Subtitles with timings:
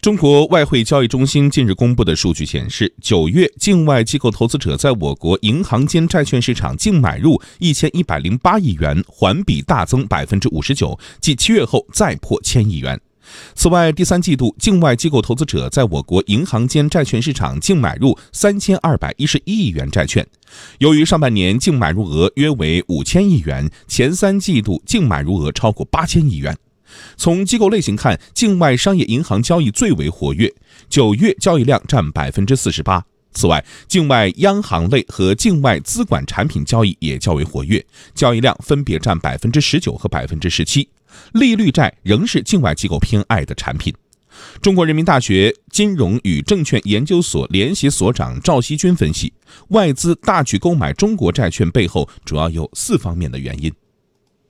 [0.00, 12.98] 中国外汇交易中心近日公布的数据显示，九月境外机构投资者在我国银行间债券市场净买入一千一百零八亿元，环比大增百分之五十九，继七月后再破千亿元。
[13.54, 20.26] 此外，第三季度境外机构投资者在我国银行间债券市场净买入三千二百一十一亿元债券，
[20.78, 26.56] 由于上半年净买入额约为五千亿元，前三季度净买入额超过八千亿元。
[27.16, 30.52] 从机构类型看，境外商业银行交易最为活跃，
[30.88, 33.04] 九月交易量占百分之四十八。
[33.32, 40.88] 此外，境外央行类和境外资管产品交易也较为活跃，交易量分别占百分之十九和百分之十七。
[41.32, 43.94] 利率债仍是境外机构偏爱的产品。
[44.62, 49.32] 中国人民大学金融与证券研究所联席所长赵锡军分析，
[49.68, 53.72] 外资大举购买中国债券背后主要有四方面的原因。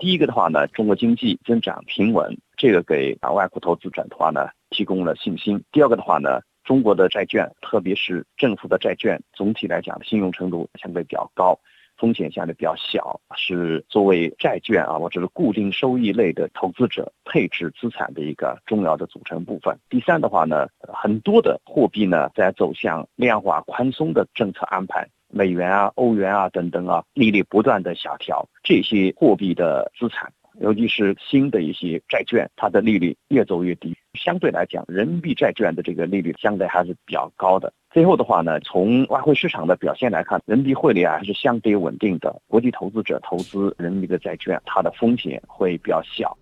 [0.00, 5.62] 第一个的话呢，中国经济增长平稳，这个给啊外国投资者的话呢提供了信心。
[5.70, 11.60] 第二个的话呢，中国的债券，特别是政府的债券，总体来讲信用程度相对比较高，
[11.98, 19.78] 风险相对比较小，是作为债券啊或者是固定收益类的投资者配置资产的一个重要的组成部分。
[19.90, 25.06] 第三的话呢，很多的货币呢在走向量化宽松的政策安排。
[25.30, 33.96] 美元啊、欧元啊等等啊，利率不断的下调，这些货币的资产，尤其是新的一些债券，它的利率越走越低。
[34.14, 37.72] 相对来讲，人民币债券的这个利率相对还是比较高的。
[37.92, 42.40] 最后的话呢，从外汇市场的表现来看，人民币汇率啊还是相对稳定的。
[42.48, 46.36] 国际投资者投资人民币的债券，它的风险会比较小。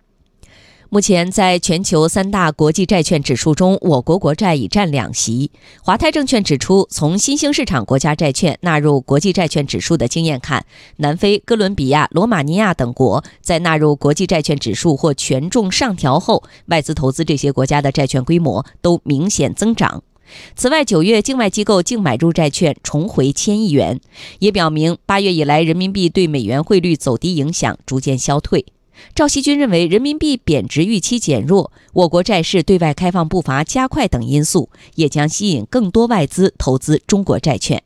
[0.91, 5.51] 目前，在全球三大国际债券指数中，我国国债已占两席。
[5.83, 20.01] 华泰证券指出，从新兴市场国家债券纳入国际债券指数的经验看，南非、哥伦比亚、罗马尼亚等国在纳入国际债券指数或权重上调后，外资投资这些国家的债券规模都明显增长。
[20.55, 24.01] 此外，九月境外机构净买入债券重回千亿元，
[24.39, 28.65] 也表明八月以来人民币对美元汇率走低影响逐渐消退。
[29.13, 37.81] 赵锡军认为，人民币贬值预期减弱，我国债市对外开放步伐加快等因素，也将吸引更多外资投资中国债券。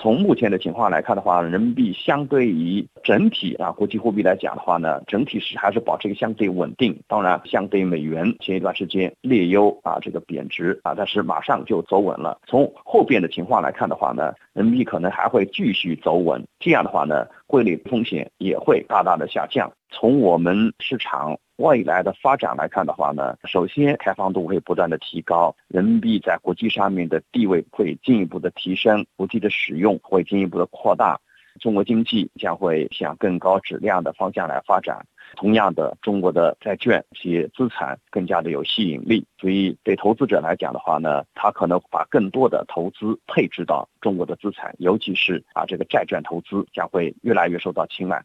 [0.00, 6.98] 从目前的情况来看的话，人民币相对于整体啊国际货币来讲的话呢，整体是还是保持一个相对稳定。
[7.06, 12.38] 当然，相对于美元前一段时间略优啊这个贬值啊，但是马上就走稳了。
[12.46, 16.42] 从后边的情况来看的话呢，人民币可能还会继续走稳。
[16.60, 19.70] 这样的话呢，汇率风险也会大大的下降。
[20.00, 31.20] 从我们市场未来的发展来看的话呢，首先开放度会不断的提高，人民币在国际上面的地位会进一步的提升，国际的使用会进一步的扩大，
[31.60, 35.04] 中国经济将会向更高质量的方向来发展。
[35.36, 48.24] 同样的，中国的债券这些资产更加的有吸引力，所以对投资者来讲的话呢，他可能把更多的投资配置到中国的资产，尤其是啊这个债券投资将会越来越受到青睐。